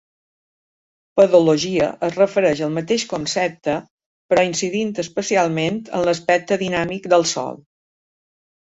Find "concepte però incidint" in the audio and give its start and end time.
3.13-4.97